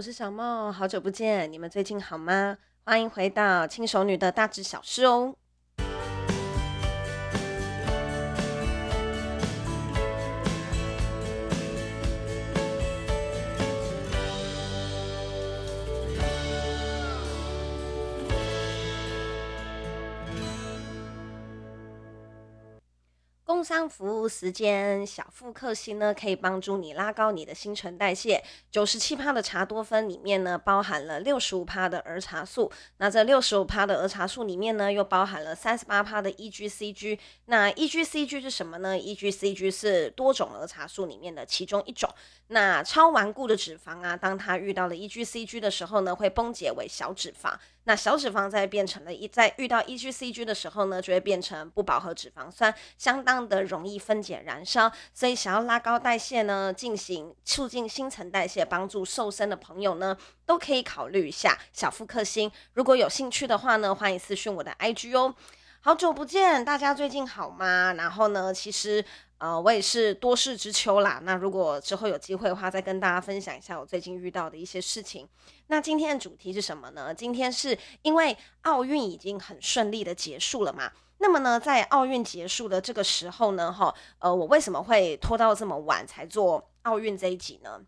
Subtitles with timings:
[0.00, 2.56] 我是小梦，好久不见，你们最近好吗？
[2.84, 5.34] 欢迎回到轻熟女的大致小事哦。
[23.60, 28.42] 工商服务时间，小腹克星呢，可以帮助你拉高你的新陈代谢。
[28.70, 32.72] 九十七趴的茶多酚里面呢，包含了六十五趴的儿茶素。
[32.96, 37.18] 那这六十五趴的儿茶素里面呢，又包含了三十八趴的 EGCG。
[37.44, 42.08] 那 EGCG 是什么呢？EGCG 是多种儿茶素里面的其中一种。
[42.52, 47.54] 那超顽固的脂肪啊，当它遇到了 EGCG 的时候呢，会崩解为小脂肪。
[47.84, 54.90] 那小脂肪在变成了一，在遇到 EGCG 的时候呢，就会变成不饱和脂肪酸，相当的容易分解燃烧。
[55.14, 62.50] 所以想要拉高代谢呢，进行促进新陈代谢，帮助瘦身的朋友呢，都可以考虑一下小腹克星。
[62.72, 65.32] 如果有兴趣的话呢，欢迎私讯我的 IG 哦。
[65.82, 67.92] 好久不见，大家最近好吗？
[67.92, 69.04] 然后呢，其实。
[69.40, 71.18] 呃，我也是多事之秋啦。
[71.24, 75.26] 那如果之后有机会的话，再跟大家分享一下我最近遇到的一些事情。
[75.68, 77.14] 那今天的主题是什么呢？
[77.14, 80.92] 今天是因为奥运已经很顺利的结束了嘛。
[81.22, 87.80] 那么呢，在奥运结束的这个时候呢，哈，呃，我为什么会拖到这么晚才做奥运这一集呢？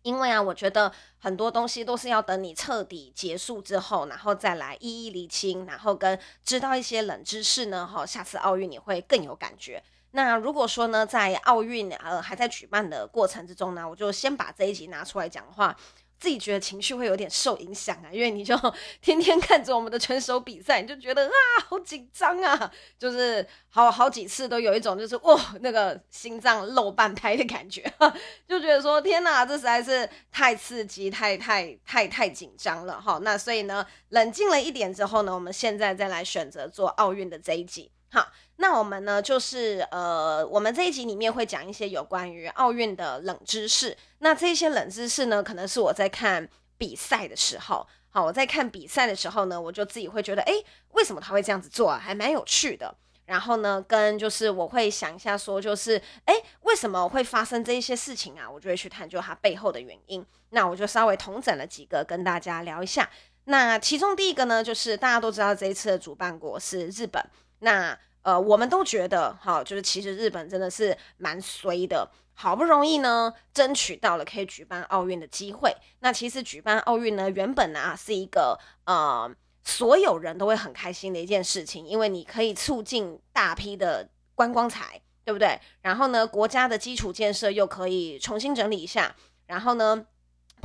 [0.00, 9.82] 因为啊，我觉得很多东西都是要等你彻底结束之后，然后再来一一厘清，然后跟知道一些冷知识呢，哈，下次奥运你会更有感觉。
[10.16, 15.76] 那如果说呢，在奥运呃还在举办的过程之中呢，我就先把这一集拿出来讲的话，
[16.18, 18.56] 自己觉得情绪会有点受影响啊，因为你就
[19.02, 21.36] 天天看着我们的选手比赛，你就觉得啊
[21.68, 27.84] 好紧张啊，就是好好几次都有一种就是哇那个心脏漏半拍的感觉，
[28.48, 33.20] 就觉得说天哪，这实在是太刺激，太太太太紧张了哈。
[33.22, 37.90] 那所以呢，冷静了一点之后呢，我们现在再来选择做奥运的这一集。
[38.16, 43.94] 好，那我们呢，就是呃，我们这一集里面会讲一些有关于奥运的冷知识。
[44.20, 52.00] 那这些冷知识呢，可能是我在看比赛的时候，好，我在看比赛的时候呢，我就自己会觉得，诶，为什么他会这样子做啊？
[52.02, 52.96] 还蛮有趣的。
[53.26, 58.50] 然后呢，跟就是我会想一下，说就是，诶，为什么会发生这一些事情啊？
[58.50, 60.24] 我就会去探究它背后的原因。
[60.52, 63.10] 那我就稍微统整了几个跟大家聊一下。
[63.44, 67.22] 那其中第一个呢，就是大家都知道这一次的主办国是日本。
[67.60, 75.72] 那呃，我们都觉得哈，就是其实日本真的是蛮衰的，好不容易呢争取到了可以举办奥运的机会。
[76.00, 79.30] 那其实举办奥运呢，原本啊是一个呃
[79.62, 85.60] 所有人都会很开心的一件事情，因为你可以促进大批的观光财，对不对？
[85.82, 89.14] 然后呢，国家的基础建设又可以重新整理一下，
[89.46, 90.06] 然后呢。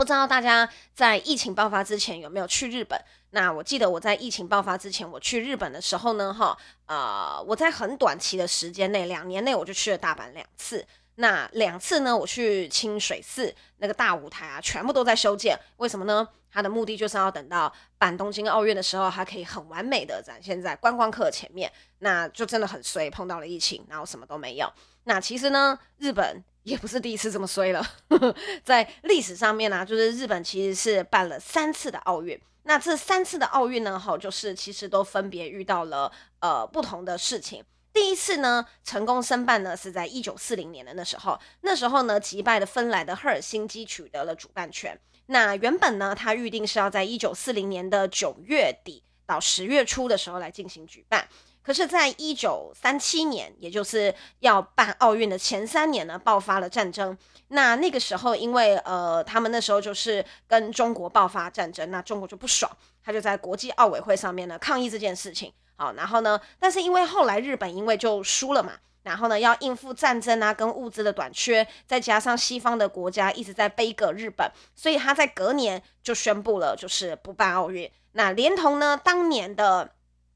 [0.01, 2.99] 不知道大家在疫情爆发之前有没有去日本？
[3.29, 6.57] 那我记得我在疫情爆发之前我去日本的时候呢，哈，
[6.87, 10.83] 呃，我在很短期的时间内，两年内我就去了大阪两次。
[11.17, 15.55] 那两次呢，我去清水寺那个大舞台啊，全部都在修建。
[15.77, 16.27] 为什么呢？
[16.51, 21.71] 它的目的就是要等到办东京奥运的时候，它可以很完美的展现在观光客前面。
[21.99, 24.67] 那就真的很衰，碰到了疫情，然后什么都没有。
[25.03, 26.43] 那其实呢，日本。
[26.63, 27.85] 也不是第一次这么衰了，
[28.63, 32.39] 在历史上面呢、就是日本其实是办了三次的奥运。
[32.63, 37.63] 那这三次的奥运呢，哈，就是其实都分别遇到了呃不同的事情。
[37.91, 44.97] 第一次呢，成功申办呢是在一九四零年的那时候，那时候呢击败了芬兰的赫尔辛基取得了主办权。
[45.25, 51.27] 那原本呢，他预定是要在一九四零年的九月底到十月初的时候来进行举办。
[51.63, 57.15] 可是，在一九三七年，也就是要办奥运的前三年呢，爆发了战争。
[57.49, 62.71] 那那个时候，因为呃，他们那时候就是跟中国爆发战争，那中国就不爽，
[63.05, 65.53] 他就在国际奥委会上面呢抗议这件事情。
[65.75, 68.73] 好，然后呢，但是因为后来日本因为就输了嘛，
[69.03, 77.87] 然后呢要应付战争啊，跟物资的短缺，再加上西方的国家一直在杯葛日本，所以他在隔年就宣布了，就是不办奥运。
[78.13, 79.91] 那连同呢当年的。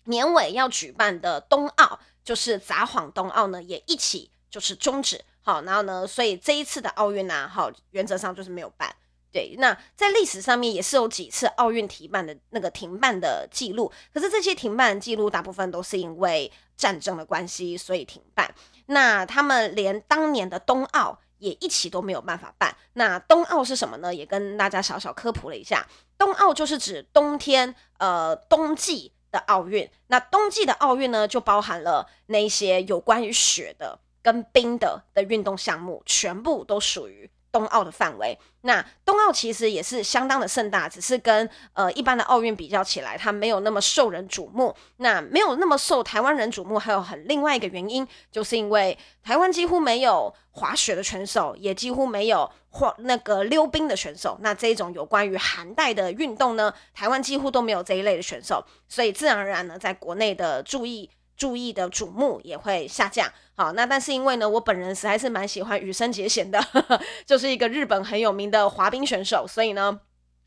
[0.06, 5.24] 年尾要举办的冬奥，就是札幌冬奥呢，也一起就是终止。
[5.42, 8.96] 好，然后呢，所以这一次的奥运呢，好，原则上就是没有办。
[9.32, 18.56] 对，那在历史上面也是有几次奥运停办的那个停办的记录，可是这些停办记录大部分都是因为战争的关系，所以停办。
[18.86, 22.74] 那他们连当年的冬奥也一起都没有办法办。
[22.94, 24.16] 那冬奥是什么呢？
[24.16, 25.86] 也跟大家小小科普了一下，
[26.18, 29.12] 冬奥就是指冬天，呃，冬季。
[29.36, 38.38] 的奥运，那冬季的奥运呢，就包含了那些有关于雪的跟冰的的运动项目，全部都属于冬奥的范围。
[38.64, 44.76] 那冬奥其实也是相当的盛大，只是跟呃一般的奥运比较起来，它没有那么受人瞩目。
[44.98, 54.38] 那没有那么受台湾人瞩目，还有很另外一个原因，就是因为台湾几乎没有滑雪的选手，也几乎没有滑那个溜冰的选手。
[54.42, 61.10] 那这一种有关于寒带的运动呢，台湾几乎都没有这一类的选手，所以自然而然呢，在国内的注意。
[61.36, 63.32] 注意的瞩目也会下降。
[63.56, 70.00] 好，那但是因为呢，我本人实在是蛮喜欢羽生结弦的，呵呵，就是一个日本很有名的滑冰选手，所以呢，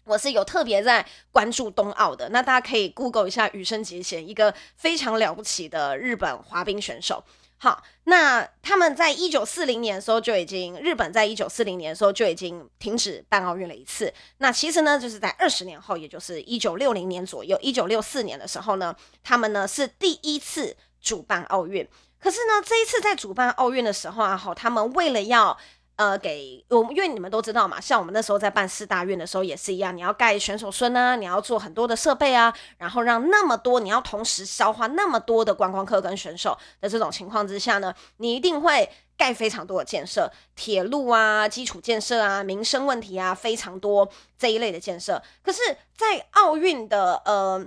[0.05, 2.29] 我是有特别在关注冬奥的。
[2.29, 7.25] 那大家可以 Google 一下羽生结弦，一个非常了不起的日本滑冰选手。
[7.59, 14.13] 好，那他们在一九四零年的时候就已经，日本在一九四零年的时候就已经停止办奥运了一次。
[14.39, 18.95] 那其实呢，就是在二十年后，也就是一九六零年左右，一九六四年的时候呢，
[19.25, 21.87] 他们呢是第一次主办奥运。
[22.21, 25.59] 可是呢，这一次在主办奥运的时候啊，好，他们为了要。
[25.99, 44.09] 呃，给我们，因为你们都知道嘛，像我们那时候在办四大运的时候也是一样，你要盖选手村啊，你要做很多的设备啊，然后让那么多，你要同时消化那么多的观光客跟选手的这种情况之下呢，你一定会盖非常多的建设，铁路啊、基础建设啊、民生问题啊，非常多
[44.39, 45.21] 这一类的建设。
[45.43, 45.61] 可是，
[45.97, 47.67] 在奥运的呃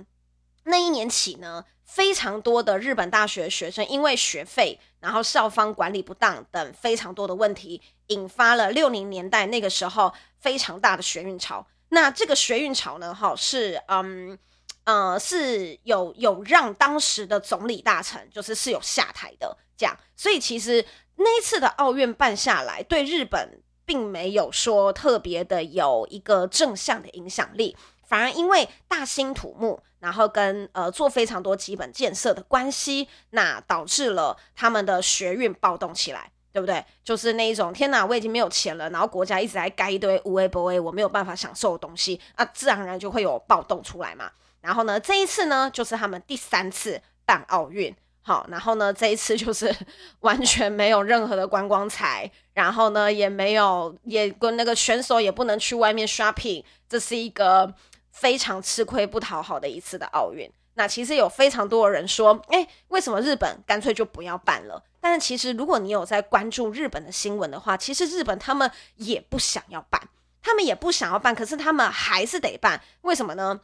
[0.64, 7.82] 那一年起呢，非常多的日本大学学生因为学费，然后校方管理不当等非常多的问题，
[8.12, 11.66] 引发了六零年代那个时候非常大的学运潮。
[11.88, 14.38] 那这个学运潮呢，哈是嗯
[14.84, 19.96] 呃是有有让当时的总理大臣就是是有下台的这样。
[20.16, 20.84] 所以其实
[21.16, 27.76] 那一次的奥运办下来，对日本并没有说特别的有一个正向的影响力。
[28.04, 36.84] 反而因为大兴土木，然后跟呃做非常多基本建设的关系，那导致了他们的学运暴动起来，对不对？
[37.02, 44.30] 就是那一种天哪，我已经没有钱了，然后国家一直在盖一堆无为不为，我没有办法享受的东西，啊，自然而然就会有暴动出来嘛。
[44.60, 47.94] 然后呢，这一次呢，就是他们第三次办奥运。
[48.24, 49.74] 好，然后呢，这一次就是
[50.20, 57.74] 完全没有任何的观光财，然后呢，也没有，也跟那个选手也不能去外面 shopping，这是一个
[58.12, 60.48] 非常吃亏不讨好的一次的奥运。
[60.74, 64.82] 那其实有非常多的人说，诶，为什么日本干脆就不要办了？
[65.00, 70.08] 但是其实如果你有在关注日本的新闻的话，其实日本他们也不想要办，
[70.40, 72.80] 他们也不想要办，可是他们还是得办。
[73.02, 73.60] 为什么呢？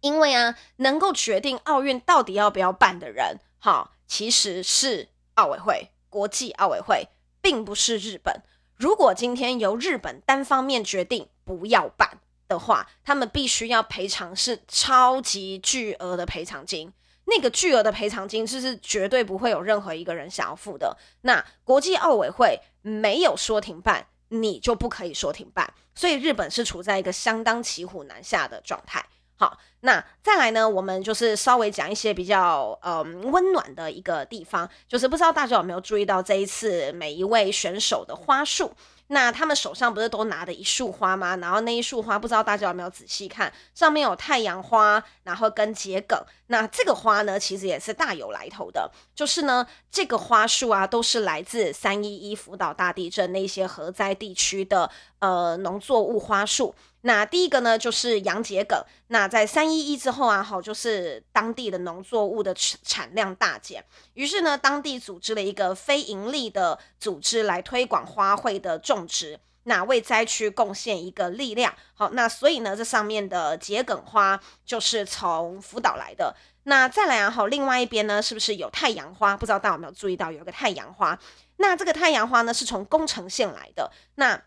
[0.00, 3.38] 因为啊，能够决定奥运到底要不要办的人。
[3.58, 7.08] 哈，其实是奥委会，国际奥委会，
[7.40, 8.42] 并不是日本。
[8.76, 16.92] 如果今天由日本单方面决定不要办的话，他们必须要赔偿是超级巨额的赔偿金。
[17.28, 20.96] 那个巨额的赔偿金，就是绝对不会有任何一个人想要付的。
[21.22, 25.74] 那国际奥委会没有说停办，你就不可以说停办。
[25.94, 29.04] 所以日本是处在一个相当骑虎难下的状态。
[29.38, 30.68] 好，那再来呢？
[30.68, 38.72] 我们就是稍微讲一些比较嗯温暖的一个地方，就是不知道大家有没有注意到这一次每一位选手的花束。
[39.08, 41.36] 那他们手上不是都拿的一束花吗？
[41.36, 46.20] 然后那一束花，不知道大家有没有仔细看，上面有太阳花，然后跟桔梗。
[46.48, 56.74] 那这个花呢，其实也是大有来头的，就是呢，这个花束啊，都是来自三一一福岛大地震那些核灾地区的呃农作物花束。
[57.06, 58.76] 那第一个呢，就是洋桔梗。
[59.06, 63.84] 那在三一一之后啊，好，就是当地的农作物的产量大减，
[64.14, 71.72] 于是呢，当地组织了一个非盈利的组织来推广花卉的种植，那为灾区贡献一个力量。
[71.94, 76.34] 好，那所以呢，这上面的桔梗花就是从福岛来的。
[76.64, 79.36] 那再来啊，好，另外一边呢，是不是有太阳花？
[79.36, 81.16] 不知道大家有没有注意到，有一个太阳花。
[81.58, 83.92] 那这个太阳花呢，是从宫城县来的。
[84.16, 84.42] 那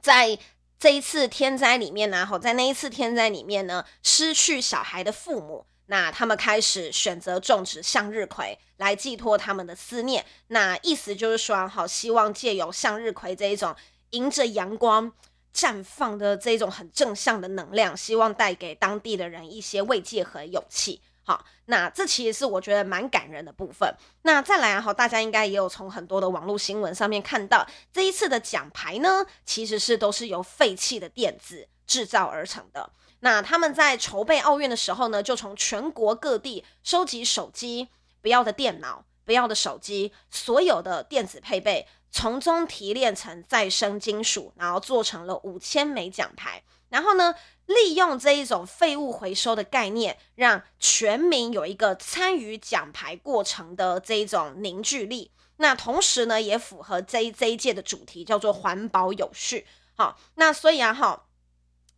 [0.00, 0.38] 在
[0.80, 10.24] 这一次天灾里面呢，好，在那一次天灾里面呢，失去小孩的父母，那他们开始选择种植向日葵来寄托他们的思念。
[10.46, 13.76] 那意思就是说，好，希望借由向日葵这一种
[14.12, 15.12] 迎着阳光
[15.54, 21.02] 绽放的这种很正向的能量，希望带给当地的人一些慰藉和勇气。
[21.30, 23.88] 好，那这其实是我觉得蛮感人的部分。
[24.22, 32.90] 那再来啊，大家应该也有从很多的网络新闻上面看到，这一次的奖牌呢，其实是都是由废弃的电子制造而成的。
[33.20, 37.86] 那他们在筹备奥运的时候呢，就从全国各地收集手机、
[38.20, 46.60] 不要的电脑、不要的手机，所有的电子配备，从中提炼成再生金属，然后做成了五千枚奖牌。
[46.88, 47.32] 然后呢，
[47.70, 55.30] 利用这一种废物回收的概念，让全民有一个参与奖牌过程的这一种凝聚力。
[55.58, 59.66] 那同时呢，也符合这一这一届的主题，叫做环保有序。
[59.94, 61.22] 好，那所以啊，哈。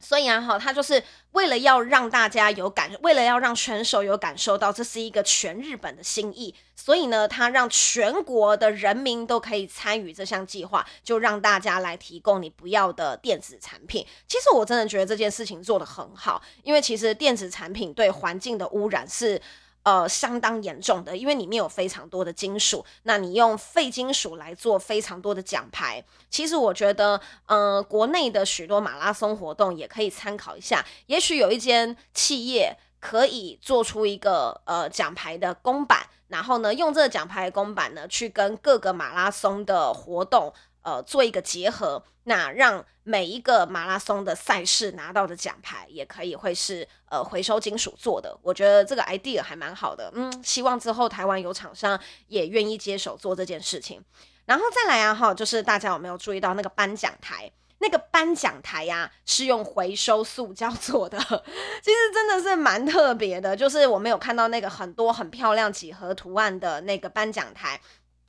[0.02, 14.04] 所以啊，哈，他就是为了要让大家有感，为了要让选手有感受到这是一个全日本的心意，所以呢，他让全国的人民都可以参与这项计划，就让大家来提供你不要的电子产品。
[14.26, 19.40] 其实我真的觉得这件事情做得很好，因为其实电子产品对环境的污染是。
[19.84, 22.84] 呃，相当严重的，因为里面有非常多的金属。
[23.02, 30.84] 那你用废金属来做非常多的奖牌，其实我觉得，呃，国内的许多马拉松活动也可以参考一下。
[31.06, 40.52] 也许有一间企业可以做出一个呃奖牌的公版，然后呢，用这个奖牌的公版呢，去跟各个马拉松的活动。
[40.82, 51.98] 呃，做一个结合，那让每一个马拉松的赛事拿到的奖牌也可以会是呃回收金属做的，我觉得这个 idea 还蛮好的，嗯，希望之后台湾有厂商
[52.28, 54.02] 也愿意接手做这件事情。
[54.44, 57.50] 然后再来啊哈，就是大家有没有注意到那个颁奖台？
[57.78, 67.80] 那个颁奖台呀、是用回收塑胶做的，其实真的是蛮特别的，就是我们有看到那个很多很漂亮几何图案的那个颁奖台。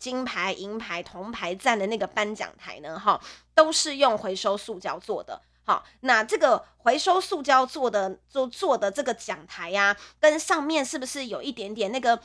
[0.03, 3.21] 金牌、银牌、铜牌站的那个颁奖台呢，哈，
[3.55, 5.41] 都是用回收塑胶做的。
[5.63, 12.21] 好，那这个回收塑胶做的，做做的这个奖台呀、啊，跟上面是不是有一点点那个、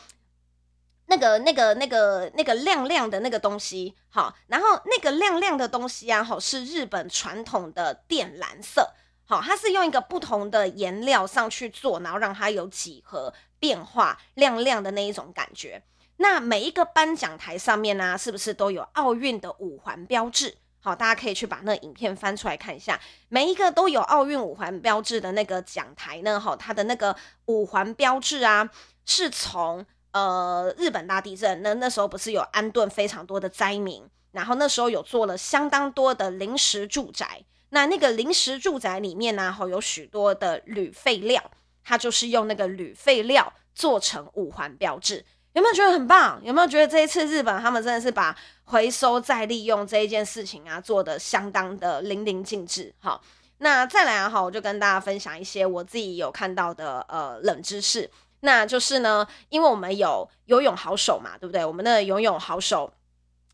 [1.06, 3.94] 那个、那个、那个、那个亮亮的那个东西？
[4.08, 8.92] 好，然后那个亮亮的东西啊，好，是日本传统的靛蓝色。
[9.24, 15.80] 好，它是用一个不同的颜料上去做，然后让它有几何变化、亮亮的那一种感觉。
[16.18, 20.56] 那每一个颁奖台上面呢、是不是都有奥运的五环标志？
[20.80, 23.00] 好，大家可以去把那影片翻出来看一下。
[23.28, 27.14] 每一个都有奥运五环标志的那个奖台呢，哈，它的那个
[27.46, 28.68] 五环标志啊，
[29.04, 37.44] 是从呃日本大地震那那时候不是有安顿非常多的灾民，然后那时候有做了相当多的临时住宅。
[37.70, 41.50] 那那个临时住宅里面呢、啊，哈，有许多的铝废料，
[41.84, 45.24] 它就是用那个铝废料做成五环标志。
[45.58, 46.40] 有没有觉得很棒？
[46.44, 52.94] 有没有觉得这一次日本他们真的是把回收再利用这一件事情啊做得相当的淋漓尽致？
[53.00, 53.20] 好，
[53.58, 58.08] 那再来啊，好，我就跟大家分享一些我自己有看到的呃冷知识。
[58.42, 61.64] 那就是呢，因为我们有游泳好手嘛，对不对？
[61.64, 62.92] 我们的游泳好手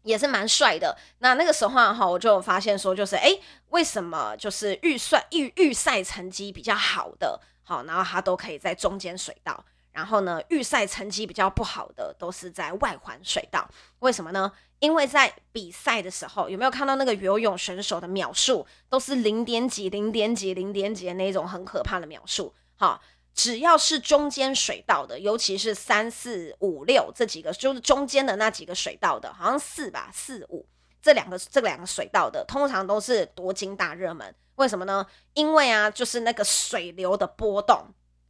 [0.03, 0.95] 也是蛮帅的。
[1.21, 9.65] 那那个时候哈，我就发现说，就是诶，为什么就是预算预预赛成绩比较好的，好，然后他都可以在中间水道。
[9.95, 13.67] 然后呢，预赛成绩比较不好的都是在外环水道，
[14.01, 14.53] 为什么呢？
[14.81, 22.53] 因为在比赛的时候，有没有看到那个游泳选手的秒数都是零点几、零点几、零点几的那种很可怕的秒数？
[22.77, 23.01] 好，
[23.33, 30.67] 只要是中间水道的，尤其是三四五六这几个，就是中间的那几个水道的，好像四吧，四五
[31.01, 34.35] 这两个这两个水道的，通常都是夺金大热门。
[34.57, 35.07] 为什么呢？
[35.35, 37.87] 因为啊，就是那个水流的波动。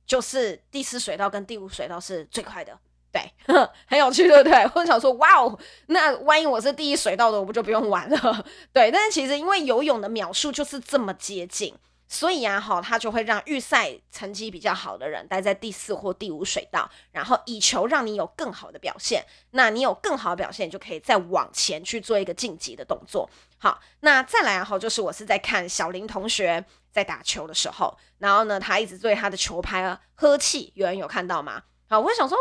[0.06, 2.78] 就是第四水道跟第五水道是最快的，
[3.10, 3.22] 对，
[3.86, 4.70] 很有趣，对不对？
[4.74, 8.44] 我想说，哇哦，那万一我是第一水道的，我不就不用玩了？
[8.72, 11.74] 对，但是其实因为游泳的秒数就是这么接近，
[12.06, 19.24] 所以啊，哈，他就会让预赛成绩比较好的人待在第四或第五水道，然后以求让你有更好的表现。
[19.52, 23.30] 那你有更好的表现，你就可以再往前去做一个晋级的动作。
[23.56, 26.64] 好，那再来啊，哈，就是我是在看小林同学。
[26.94, 31.60] 在打球的时候，然后呢，他一直对他的球拍啊喝气，有人有看到吗？
[31.88, 32.38] 好，我会想说，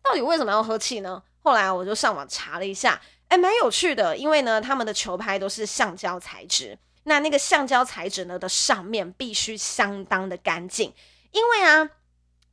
[0.00, 1.20] 到底为什么要呵气呢？
[1.42, 10.94] 后来我就上网查了一下，哎，蛮有趣的，因为呢，他们的球拍都是橡胶材质，那那个橡胶材质呢的上面必须相当的干净，
[11.32, 11.90] 因为啊。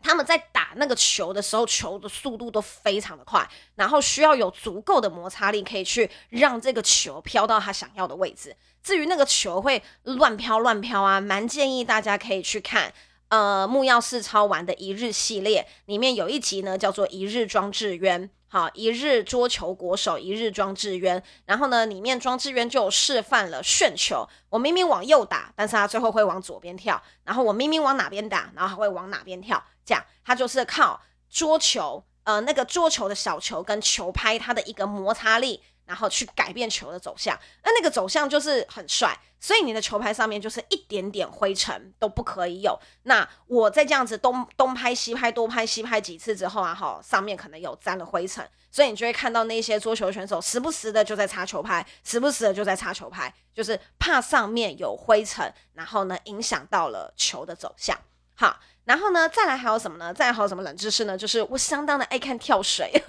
[0.03, 8.55] 他们在打那个球的时候，球的速度都非常的快，然后需要有足够的摩擦力，可以去让这个球飘到他想要的位置。
[8.83, 12.93] 至于那个球会乱飘乱飘啊，蛮建议大家可以去看，
[13.29, 18.29] 呃，木曜四超玩的一日系列里面有一集呢，叫做一日装置渊。
[18.53, 21.23] 好，一日桌球国手，一日庄智渊。
[21.43, 24.29] 然后呢，里面庄智渊就示范了旋球。
[24.47, 27.01] 我明明往右打，但是他最后会往左边跳。
[27.23, 29.63] 然后我明明往哪边打，然后他会往哪边跳。
[29.83, 35.63] 这样，他就是靠桌球，呃，那个桌球的小球跟球拍，它的一个摩擦力。
[35.85, 42.79] 然后去改变球的走向，那那个走向就是很帅，所以你的球拍上面就是一点点灰尘都不可以有。
[43.03, 57.97] 那我在这样子东东拍西拍多拍西拍几次之后啊，哈，上面可能有沾了灰尘，所以你就会看到那些桌球选手时不时的就在擦球拍，时不时的就在擦球拍，就是怕上面有灰尘，然后呢影响到了球的走向。
[58.35, 60.13] 好，然后呢再来还有什么呢？
[60.13, 61.17] 再来还有什么冷知识呢？
[61.17, 62.91] 就是我相当的爱看跳水。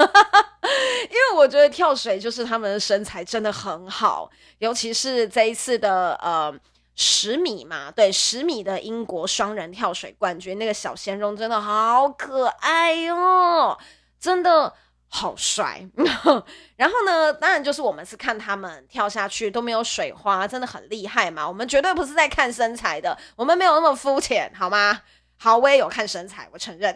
[1.04, 6.52] 因为我觉得跳水就是他们的身材真的很好，尤其是这一次的呃
[6.96, 13.78] 十米嘛，对，十米的英国双人跳水冠军，那个小鲜肉真的好可爱哟、哦，
[14.18, 14.72] 真的
[15.08, 15.86] 好帅。
[16.76, 21.46] 然后呢，当然就是我们是看他们跳下去都没有水花，真的很厉害嘛。
[21.46, 25.02] 我们绝对不是在看身材的，我们没有那么肤浅，好吗？
[25.36, 26.94] 好，我也有看身材，我承认，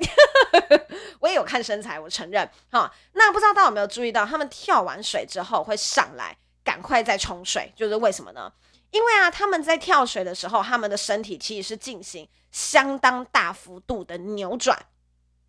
[1.21, 2.49] 我也有看身材，我承认。
[2.71, 8.51] 好，那不知道大家有没有注意到，他们跳完水之后会上来，赶快再冲水，就是为什么呢？
[8.91, 14.79] 因为啊，他们在跳水的时候，他们的身体其实是进行相当大幅度的扭转，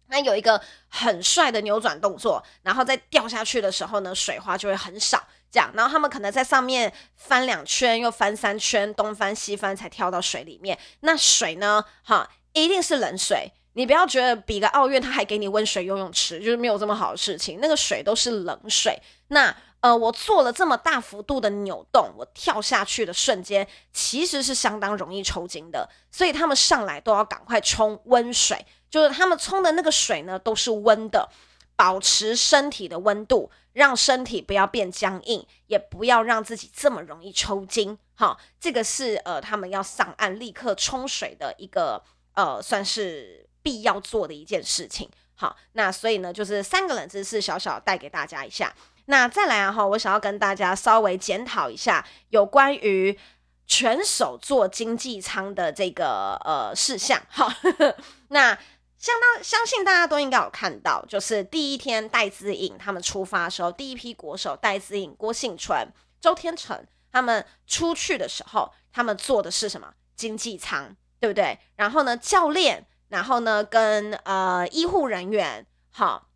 [0.07, 10.77] 那有一个很帅的扭转动作，然后在掉下去的时候呢，水花就会很少，这样，然后他们可能在上面翻两圈，又翻三圈，东翻西翻才跳到水里面。
[10.99, 12.29] 那水呢，哈。
[12.53, 17.59] 一定是冷水，你不要觉得比个奥运他还给你温水游泳池，就是没有这么好的事情。
[17.61, 18.99] 那个水都是冷水。
[19.27, 31.29] 那呃，我做了这么大幅度的扭动，我跳下去的瞬间其实是相当容易抽筋的，所以他们上来都要赶快冲温水，就是他们冲的那个水呢都是温的，
[31.77, 37.97] 保持身体的温度，让身体不要变僵硬，也不要让自己这么容易抽筋。
[38.15, 42.03] 好，这个是呃他们要上岸立刻冲水的一个。
[42.39, 45.09] 呃，算是必要做的一件事情。
[45.35, 48.73] 好，那所以呢，就是三个冷知识小小带给大家一下。
[49.07, 53.19] 那再来啊，哈，我想要跟大家稍微检讨一下有关于
[53.67, 57.21] 选手做经济舱的这个呃事项。
[57.27, 57.51] 好，
[58.29, 58.57] 那
[58.97, 65.91] 相当相信大家都应该有看到，就是第一天戴资颖他们出发的时候，第一批国手戴资颖、郭婞淳、
[66.21, 70.95] 周天成他们出去的时候，他们坐的是什么经济舱？
[71.19, 71.59] 对不对？
[71.75, 76.29] 然后呢，教练，然后呢，跟呃医护人员，好，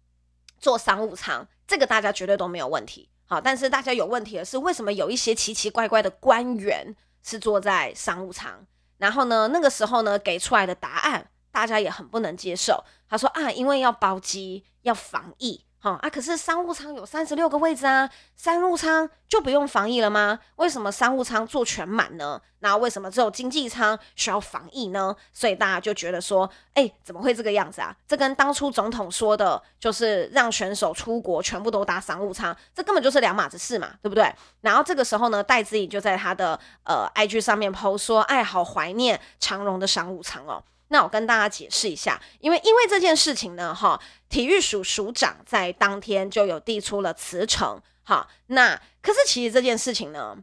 [0.59, 3.09] 坐商务舱，这个大家绝对都没有问题。
[3.25, 8.65] 好，但是大家有问题的是，为什么有一些奇奇怪怪的官员是坐在商务舱？
[8.97, 12.83] 然后呢，那个时候呢，给出来的答案，大家也很不能接受。
[13.09, 15.65] 他说啊，因为要包机，要防疫。
[15.83, 20.39] 好啊，可是商务舱有三十六个位置啊，商务舱就不用防疫了吗？
[20.55, 22.39] 为什么商务舱坐全满呢？
[22.59, 25.13] 那为什么只有经济舱需要防疫呢？
[25.33, 27.93] 所以大家就觉得说，哎，怎么会这个样子啊？
[28.07, 34.33] 这跟当初总统说的，就是让选手出国全部都搭商务舱，这根本就是两码子事嘛，对不对？
[34.61, 40.63] 然后这个时候呢，戴资颖就在他的呃 IG 上面 PO 说，哎，好怀念长荣的商务舱哦。
[40.93, 50.37] 那我跟大家解释一下，因为因为这件事情呢，哈，体育署署长在当天就有递出了辞呈，哈，那可是其实这件事情呢，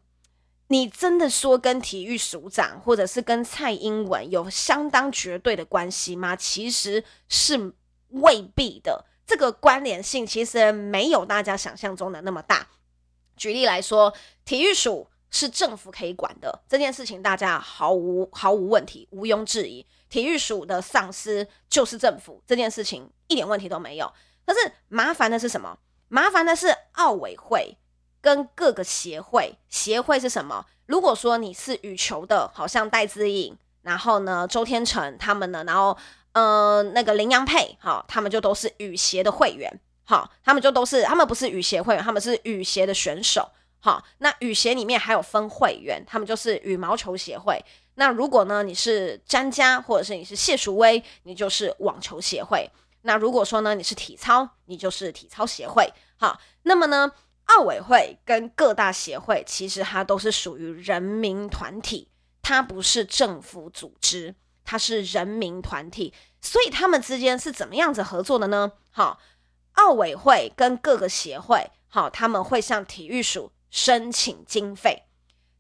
[0.67, 6.35] 你真的说跟体育署长或者是跟蔡英文有相当绝对的关系吗？
[6.35, 7.73] 其实是
[8.09, 12.67] 未必的，这个关联性其实没有大家想象中的那么大。
[13.37, 14.13] 举例来说，
[14.45, 19.87] 体育署是政府可以管的，这件事情大家毫无毫无问题，毋庸置疑。
[20.09, 24.13] 体育署的上司就是政府，这件事情一点问题都没有。
[24.45, 25.79] 可是麻烦的是什么？
[26.09, 27.79] 麻烦的是奥委会
[28.21, 29.57] 跟各个协会。
[29.69, 30.67] 协会是什么？
[30.87, 35.97] 如果说你是羽球的，好像戴资颖，然后呢周天成他们呢，然后
[36.33, 43.49] 呃那个林洋配，好，他们就都是羽协的会员，好，他们就都是他们不是羽协会员，他们是羽协的选手，
[43.81, 47.59] 好，那羽协里面还有分会员，他们就是羽毛球协会。
[47.95, 52.71] 那如果呢，你是詹家，或者是你是谢淑薇，你就是网球协会。
[53.03, 55.91] 那如果说呢，你是体操，你就是体操协会。
[56.19, 57.11] 好，那么呢，
[57.47, 62.09] 奥委会跟各大协会其实它都是属于人民团体，
[62.43, 66.13] 它不是政府组织，它是人民团体，
[66.43, 68.73] 所以他们之间是怎么样子合作的呢？
[68.91, 69.19] 好，
[69.73, 75.05] 奥委会跟各个协会，好，他们会向体育署申请经费。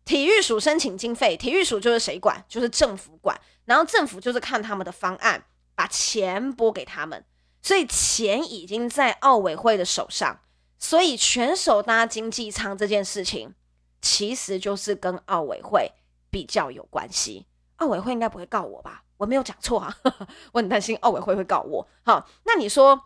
[0.04, 2.44] 体育署申请经费，体育署就是谁管？
[2.48, 3.40] 就是政府管。
[3.64, 5.44] 然后政府就是看他们的方案，
[5.74, 7.24] 把钱拨给他们。
[7.62, 10.40] 所以钱已经在奥委会的手上。
[10.78, 13.54] 所以全手搭经济舱这件事情，
[14.00, 15.92] 其实就是跟奥委会
[16.30, 17.46] 比较有关系。
[17.76, 19.04] 奥委会应该不会告我吧？
[19.18, 19.94] 我没有讲错啊，
[20.52, 21.86] 我很担心奥委会会告我。
[22.02, 23.00] 好，那你说？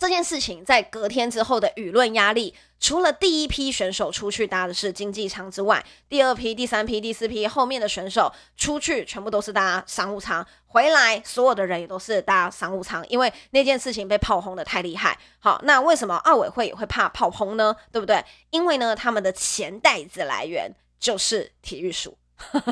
[0.00, 15.18] 这件事情在隔天之后的舆论压力，除了第一批选手出去搭的是经济舱之外，第二批、第三批、第四批后面的选手出去全部都是搭商务舱，回来所有的人也都是搭商务舱，因为那件事情被炮轰的太厉害。
[15.38, 17.76] 好，那为什么奥委会也会怕炮轰呢？
[17.92, 18.24] 对不对？
[18.48, 22.16] 因为呢，他们的钱袋子来源就是体育署。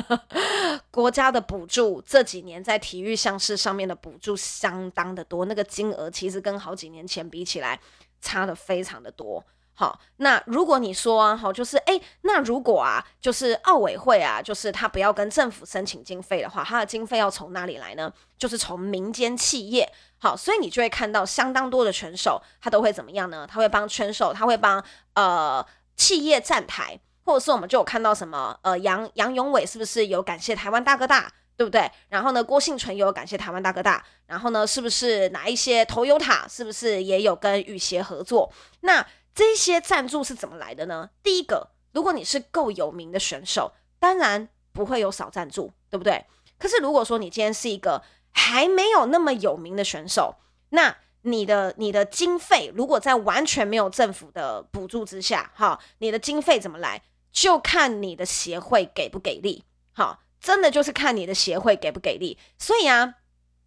[0.91, 7.79] 国家的补助这几年在体育项事上面的补助相当的多，那个金额其实跟好几年前比起来
[8.21, 9.43] 差的非常的多。
[9.73, 18.11] 好，那如果你说啊，好，就是哎，那如果啊，就是奥委会啊，就是他不要跟政府申请经费的话，他的经费要从哪里来呢？
[18.37, 19.89] 就是从民间企业。
[20.17, 23.47] 好，所以你就会看到相当多的选手，他都会怎么样呢？
[23.49, 31.31] 他会帮选手，他会帮呃企业站台，或者是我们就有看到什么呃杨杨勇伟是不是有感谢台湾大哥大？
[31.55, 31.91] 对不对？
[32.07, 34.01] 然后呢，郭婞淳也有感谢台湾大哥大。
[34.27, 38.49] 然后呢，是不是哪一些投油塔是不是也有跟羽协合作？
[38.79, 39.05] 那
[39.35, 41.09] 这些赞助是怎么来的呢？
[41.21, 46.25] 第一个，如果你是够有名的选手，当然不会有少赞助，对不对？
[46.57, 48.01] 可是如果说你今天是一个
[48.31, 50.35] 还没有那么有名的选手，
[50.69, 57.01] 那你的你的经费如果在完全没有政府的补助之下，哈，你的经费怎么来？
[57.31, 59.63] 就看你的协会给不给力，
[59.93, 60.19] 哈。
[60.41, 63.15] 真的就是看你的协会给不给力，所以啊，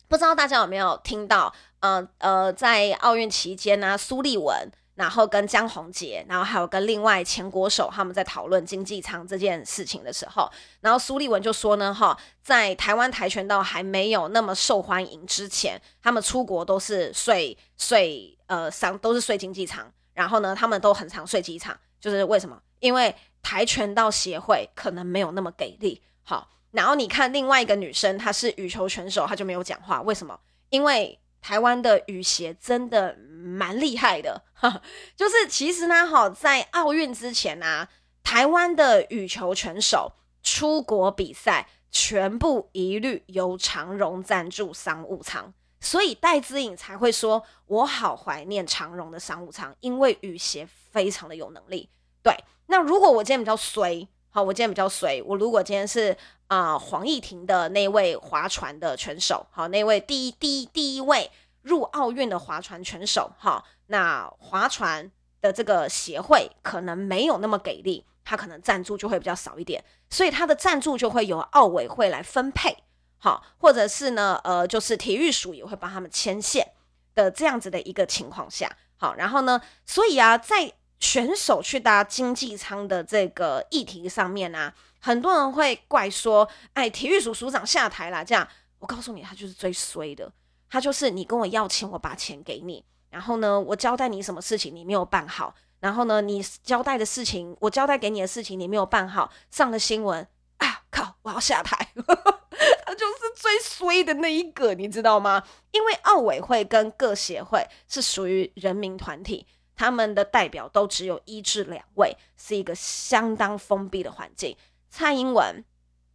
[0.08, 22.58] 不知道大家有没有听到，呃呃，在奥运期间呢，苏立文，然后跟江宏杰，然后还有跟另外前国手他们在讨论经济舱这件事情的时候，然后苏立文就说呢，哈，在台湾跆拳道还没有那么受欢迎之前，他们出国都是睡睡呃上都是睡经济舱，然后呢，他们都很常睡机场，就是为什么？
[22.80, 26.48] 因为跆拳道协会可能没有那么给力，好。
[26.70, 30.00] 然后你看另外一个女生，她是羽球选手，她就没有讲话。
[30.00, 30.40] 为什么？
[30.70, 34.42] 因为台湾的羽协真的蛮厉害的，
[35.14, 37.88] 就是其实呢，哈，在奥运之前呢、啊，
[38.24, 51.90] 台湾的羽球选手出国比赛，全部一律由长荣赞助商务舱，所以戴资颖才会说：“我好怀念长荣的商务舱，因为羽协非常的有能力。”
[52.22, 52.34] 对，
[52.66, 54.06] 那如果我今天比较衰。
[54.34, 55.22] 好，我今天比较随。
[55.26, 61.30] 我如果今天是啊、呃、黄义婷的那位划船的选手，好，那位第一第一第一位
[61.60, 72.74] 入奥运的划船选手，哈，那划船的这个协会可能没有那么给力，他可能赞助就会比较少一点，所以他的赞助就会由奥委会来分配，
[73.18, 76.72] 好，或者是呢，呃，就是体育署也会帮他们牵线
[77.14, 88.46] 的这样子的一个情况下，好，然后呢，所以啊，在选手去搭经济舱的这个议题上面啊，很多人会怪说：“哎，体育署署长下台了。”这样，
[88.78, 90.32] 我告诉你，他就是最衰的。
[90.70, 100.24] 他就是你跟我要钱，我把钱给你，然后呢，我交代你什么事情你没有办好，然后呢，你交代的事情，我交代给你的事情你没有办好，上了新闻
[100.58, 101.88] 啊，靠，我要下台。
[102.86, 105.42] 他就是最衰的那一个，你知道吗？
[105.72, 109.48] 因为奥委会跟各协会是属于人民团体。
[109.82, 114.56] 他们的代表都只有一至两位，是一个相当封闭的环境。
[114.88, 115.64] 蔡英文、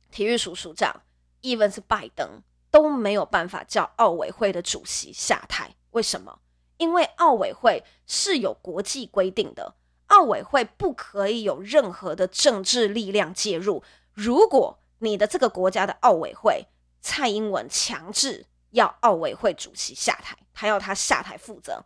[0.10, 1.02] 体育署署长
[1.42, 5.76] ，even 是拜登都没有办法叫奥委会的主席下台。
[5.92, 6.40] 为什么？
[6.78, 9.76] 因为奥委会是有国际规定的，
[10.06, 13.84] 奥委会不可以有任何的政治力量介入。
[14.14, 16.68] 如果你的这个国家的奥委会，
[17.02, 21.84] 蔡英文强制要奥委会主席下台，他要他下台负责。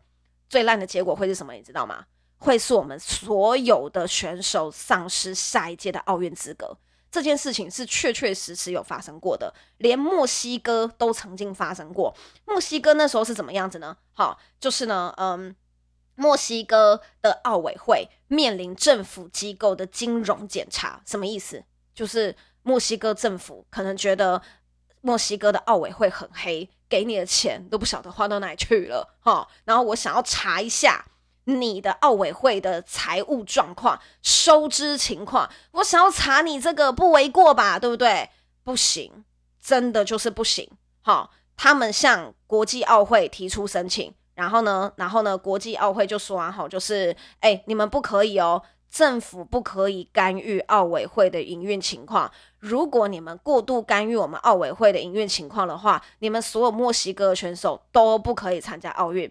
[0.52, 1.54] 最烂的结果会是什么？
[1.54, 2.04] 你知道吗？
[2.40, 6.78] 会是我们所有的选手丧失下一届的奥运资格。
[7.10, 12.14] 这件事情是确确实实有发生过的，连墨西哥都曾经发生过。
[12.46, 13.96] 墨西哥那时候是怎么样子呢？
[14.12, 15.56] 好，就是呢，嗯，
[16.16, 21.64] 墨西哥的奥委会面临政府机构的金融检查，什么意思？
[21.96, 24.42] 就是墨西哥政府可能觉得
[25.02, 26.70] 墨西哥的奥委会很黑。
[26.90, 31.06] 给你的钱都不晓得花到哪去了哈，然后我想要查一下
[31.46, 38.30] 你的奥委会的财务状况、收支情况，我想要查你这个不为过吧，对不对？
[38.66, 39.24] 不行，
[39.64, 40.70] 真的就是不行。
[41.02, 48.62] 好，他们向国际奥会提出申请，然后呢，然后呢，国际奥会就说完后，就是哎，你们不可以哦。
[48.92, 52.30] 政府不可以干预奥委会的营运情况。
[52.60, 59.24] 如果你们过度干预我们奥委会的营运情况的话，你们所有墨西哥的选手都不可以参加奥运。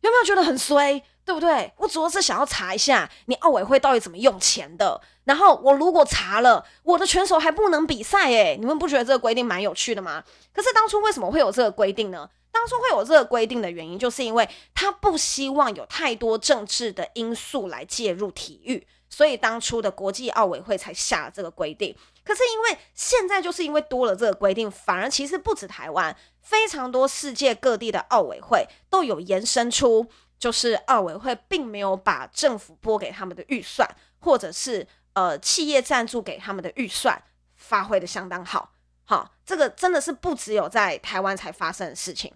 [0.00, 1.02] 有没有觉得很衰？
[1.24, 1.70] 对不对？
[1.76, 4.98] 我主要是想要查一下你奥委会到底怎么用钱的。
[5.24, 10.24] 然后我如果查了，我的选手还不能比赛诶，你们不觉得这个规定蛮有趣的吗？
[10.54, 12.30] 可是当初为什么会有这个规定呢？
[12.50, 18.86] 当初会有这个规定的原因，就是因为他不希望有太多政治的因素来介入体育。
[19.10, 30.06] 所以当初的国际奥委会才下了这个规定，可是因为现在就是因为多了这个规定，反而其实不止台湾，非常多世界各地的奥委会都有延伸出，
[30.38, 37.20] 就是奥委会并没有把政府拨给他们的预算，或者是呃企业赞助给他们的预算
[37.56, 38.72] 发挥得相当好，
[39.04, 42.32] 好，这个真的是不只有在台湾才发生的事情。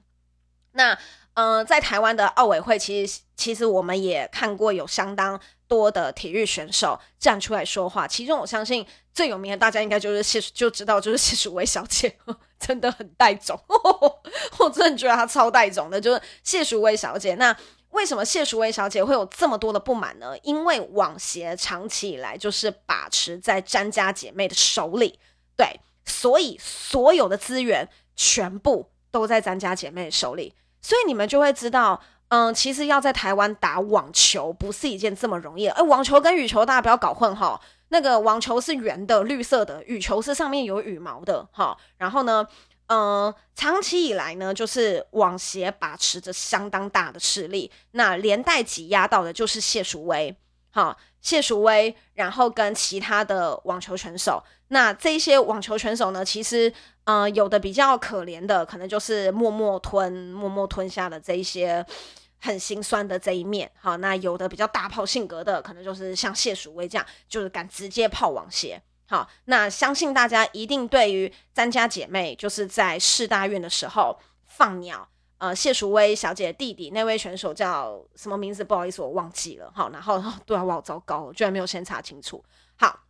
[0.72, 0.98] 那
[1.34, 8.06] 嗯、呃，在台湾的奥委会，其实其实我们也看过有相当多的体育选手站出来说话。
[8.06, 12.14] 其中，我相信最有名的，大家应该就是谢，就知道就是谢淑薇小姐，
[12.60, 13.58] 真的很带种，
[14.58, 17.34] 我真的觉得她超带种的，就是谢淑薇小姐。
[17.36, 17.56] 那
[17.90, 20.34] 为什么谢淑薇小姐会有这么多的不满呢？
[20.42, 25.18] 因为网协长期以来就是把持在詹家姐妹的手里，
[25.56, 30.54] 对，所以所有的资源全部都在詹家姐妹手里。
[30.82, 35.72] 所以你们就会知道，嗯，其实要在台湾打网球不是一件这么容易的。
[35.72, 41.76] 哎，网球跟羽球大家不要搞混哈，那个网球是圆的，绿色的；羽球是上面有羽毛的，哈。
[41.98, 42.46] 然后呢，
[42.88, 50.36] 嗯，长期以来呢，就是网协把持着相当大的势力，那连带挤压到的就是谢淑薇，
[50.72, 54.42] 哈，谢淑薇，然后跟其他的网球选手。
[54.68, 56.72] 那这些网球选手呢，其实。
[57.04, 61.84] 嗯、有的比较可怜的，可能就是默默吞、默默吞下的这一些
[62.40, 63.68] 很心酸的这一面。
[63.80, 68.80] 好，那有的比较大炮性格的，可能就是像谢淑薇这样，就是敢直接泡网鞋。
[69.08, 75.08] 好，那相信大家一定对于詹家姐妹就是在世大运的时候放鸟，
[75.42, 78.62] 呃，谢淑薇小姐的弟弟那位选手叫什么名字？
[78.62, 79.72] 不好意思，我忘记了。
[79.74, 82.44] 好，然后 对啊，我好糟糕，居然没有先查清楚。
[82.76, 83.00] 好。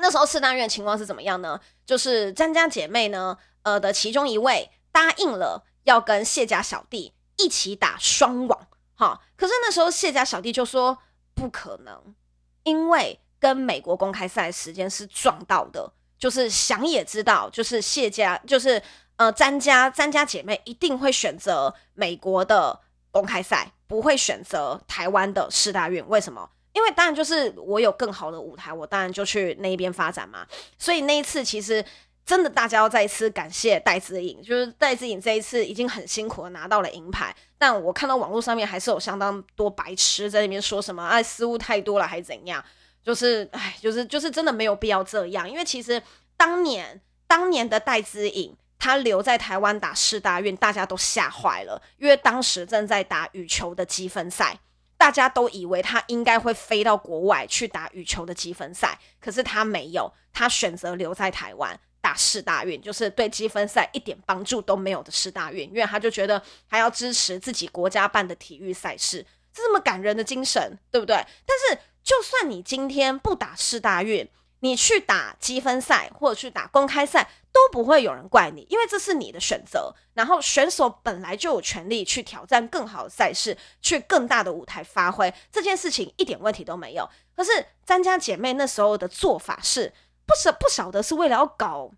[0.00, 1.60] 那时候四大运情况是怎么样呢？
[1.84, 9.20] 就是詹家姐妹呢，呃的其中一位答应了要跟谢家小弟一起打双网，哈。
[9.36, 10.96] 可是那时候谢家小弟就说
[11.34, 12.14] 不可能，
[12.62, 18.80] 因为跟美国公开赛时间是撞到的，就是想也知道，就是谢家，就是
[19.18, 26.48] 呃詹家詹家姐妹一定会选择美国的公开赛，不会选择台湾的世大运，为什么？
[26.72, 30.46] 因为当然就是我有更好的舞台，我当然就去那一边发展嘛。
[30.78, 31.84] 所以那一次其实
[32.24, 37.34] 真的大家要再一次感谢戴资颖，就是戴资颖这一次已经很辛苦的拿到了银牌。
[37.56, 42.64] 但我看到网络上面还是有相当多白痴在那边说什么啊失误太多了还是怎样，
[43.02, 45.50] 就是哎就是就是真的没有必要这样。
[45.50, 46.00] 因为其实
[46.36, 54.58] 当年当年的戴资颖他留在台湾打世大运，大家都吓坏了，因为当时正在打羽球的积分赛。
[54.96, 71.14] 大家都以为他应该会飞到国外去打羽球的积分赛，可是他没有，他选择留在台湾打世大运，就是对积分赛一点帮助都没有的世大运，因为他就觉得还要支持自己国家办的体育赛事，这么感人的精神，对不对？
[71.46, 74.28] 但是就算你今天不打世大运，
[74.60, 79.94] 你去打积分赛或者去打公开赛都不会有人怪你，因为这是你的选择。
[80.14, 87.08] 然后选手本来就有权利去挑战更好的赛事，去更大的舞台发挥，这件事情一点问题都没有。
[87.36, 87.50] 可是
[87.86, 89.92] 詹家姐妹那时候的做法是
[90.26, 91.92] 不舍不晓得是为了要搞，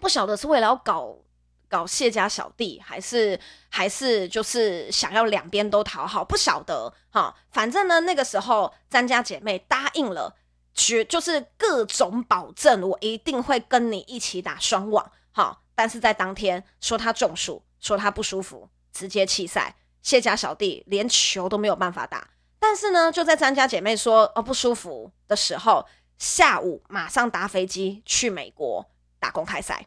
[0.00, 1.18] 不晓得是为了要搞
[1.68, 7.34] 搞谢家小弟，还是还是就是想要两边都讨好，不晓得哈。
[7.50, 10.34] 反正呢，那个时候詹家姐妹答应了。
[10.74, 19.76] 绝就是各种保证，我一定会跟你一起打双网，好，但是在当天说他中暑，说他不舒服，直接弃赛。
[20.02, 25.86] 谢家小弟连球都没有办法打，但是呢，就在詹家姐妹说哦不舒服的时候，
[26.18, 29.86] 下午马上搭飞机去美国打公开赛。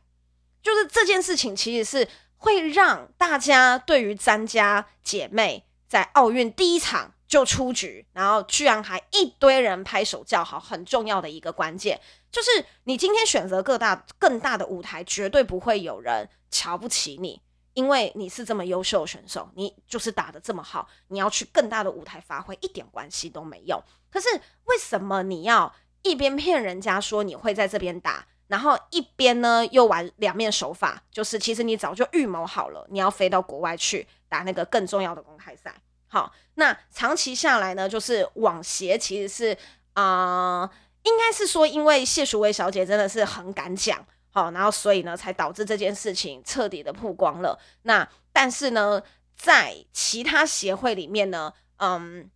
[0.61, 7.14] 就是这件事情，其实是会让大家对于詹家姐妹在奥运第一场。
[7.35, 11.99] 就出局，然后居然还一堆人拍手叫好，很重要的一个关键
[12.31, 12.49] 就是
[12.85, 17.41] 你今天选择各大更大的舞台，绝对不会有人瞧不起你，
[17.73, 23.83] 因为你是这么优秀的选手，你就是打得这么好，你要去更大的舞台发挥，一点关系都没有。
[24.09, 24.29] 可是
[24.63, 31.03] 为什么你要一边骗人家说你会在这边打，然后一边呢又玩两面手法？
[31.11, 35.75] 就是其实你早就预谋好了，你要飞到国外去打那个更重要的公开赛。
[36.15, 39.57] 好，那长期下来呢，就是网协其实是
[39.95, 40.71] 啊、
[41.03, 47.59] 应该是说，因为谢淑薇小姐真的是很敢讲，好，然后所以呢，才导致这件事情彻底的曝光了。
[47.81, 49.03] 那但是呢，
[49.35, 52.31] 在其他协会里面呢，嗯，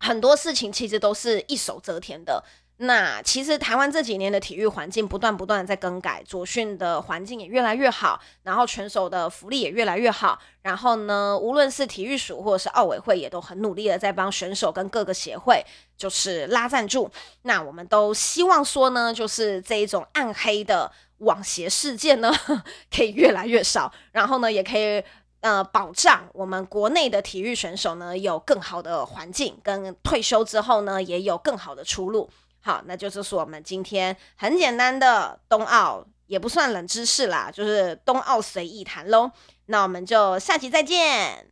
[0.00, 2.44] 很多事情其实都是一手遮天的。
[2.78, 10.36] 那其实台湾这几年的体育环境不断不断的在更改，左训的环境也越来越好，然后选手的福利也越来越好。
[10.62, 15.64] 然后呢，无论是体育署或者是奥委会，也都很努力的在帮选手跟各个协会
[15.96, 17.08] 就是拉赞助。
[17.42, 22.32] 那我们都希望说呢，就是这一种暗黑的网协事件呢，
[22.90, 23.92] 可以越来越少。
[24.10, 25.00] 然后呢，也可以
[25.40, 32.28] 呃保障我们国内的体育选手呢有更好的环境，跟退休之后呢也有更好的出路。
[32.62, 39.30] 好，那就是我们今天很简单的冬奥，也不算冷知识啦，就是冬奥随意谈喽。
[39.66, 41.48] 那我们就下期再见。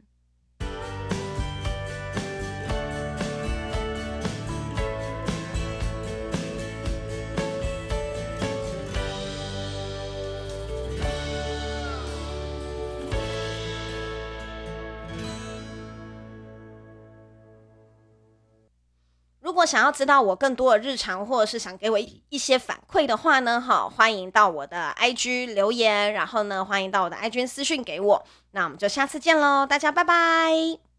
[19.51, 28.25] 如果想要知道我更多的日常，或者是想给我一些反馈的话呢，好，欢迎到我的 IG 留言，然后呢，欢迎到我的 IG 私讯给我。
[28.53, 30.90] 那我们就下次见喽，大家拜拜。